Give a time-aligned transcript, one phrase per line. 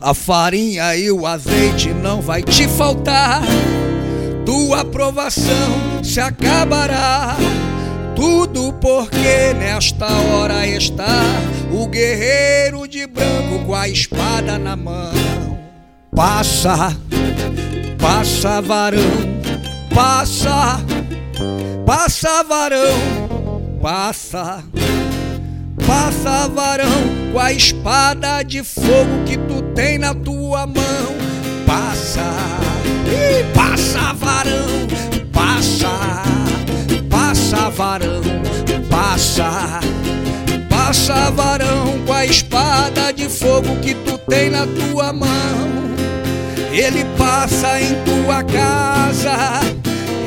[0.00, 3.42] A farinha e o azeite não vai te faltar.
[4.46, 7.36] Tua aprovação se acabará.
[8.16, 11.22] Tudo porque nesta hora está
[11.70, 15.12] o guerreiro de branco com a espada na mão.
[16.16, 16.96] Passa,
[17.98, 19.00] passa varão,
[19.94, 20.80] passa,
[21.86, 24.64] passa varão, passa,
[25.90, 31.16] passa varão com a espada de fogo que tu tem na tua mão.
[31.66, 32.22] Passa,
[33.52, 34.86] passa varão,
[35.32, 36.22] passa,
[37.10, 38.22] passa varão,
[38.88, 39.80] passa,
[40.68, 45.28] passa varão com a espada de fogo que tu tem na tua mão.
[46.70, 49.60] Ele passa em tua casa,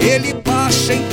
[0.02, 1.12] ele passa em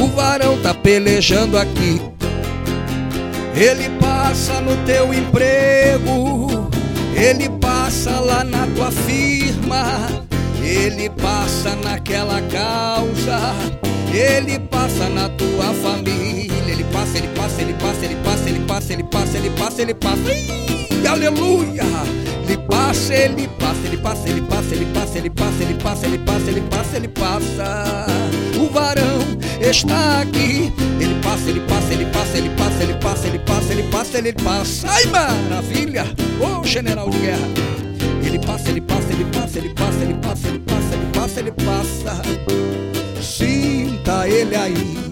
[0.00, 2.00] O varão tá pelejando aqui.
[3.54, 6.70] Ele passa no teu emprego,
[7.14, 10.06] ele passa lá na tua firma,
[10.62, 13.54] ele passa naquela causa,
[14.12, 16.50] ele passa na tua família.
[16.66, 19.94] Ele passa, ele passa, ele passa, ele passa, ele passa, ele passa, ele passa, ele
[19.94, 20.32] passa.
[20.32, 21.84] Ih, aleluia!
[22.44, 26.18] Ele passa, ele passa, ele passa, ele passa, ele passa, ele passa, ele passa, ele
[26.18, 28.06] passa, ele passa, ele passa.
[28.58, 29.09] O varão
[29.60, 30.72] está aqui.
[31.00, 34.32] Ele passa, ele passa, ele passa, ele passa, ele passa, ele passa, ele passa, ele
[34.32, 34.88] passa.
[34.88, 36.04] Ai, maravilha!
[36.40, 37.48] Ô, general de guerra!
[38.24, 41.52] Ele passa, ele passa, ele passa, ele passa, ele passa, ele passa, ele passa, ele
[41.52, 42.22] passa.
[43.20, 45.10] Sinta ele aí.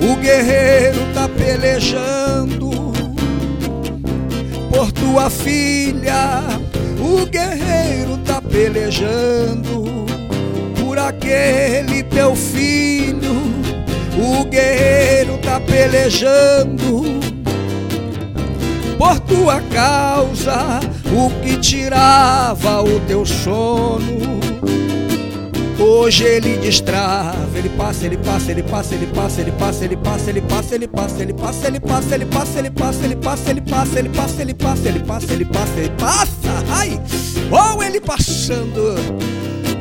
[0.00, 2.70] O guerreiro tá pelejando
[4.70, 6.42] por tua filha.
[7.00, 9.84] O guerreiro tá pelejando
[10.78, 13.36] por aquele teu filho.
[14.18, 17.04] O guerreiro tá pelejando
[18.96, 20.80] por tua causa,
[21.12, 24.40] o que tirava o teu sono.
[25.78, 30.30] Hoje ele destrava, ele passa, ele passa, ele passa, ele passa, ele passa, ele passa,
[30.30, 33.60] ele passa, ele passa, ele passa, ele passa, ele passa, ele passa, ele passa, ele
[33.68, 36.98] passa, ele passa, ele passa, ele passa, ele passa, ele passa, ai,
[37.50, 39.25] ou ele passando.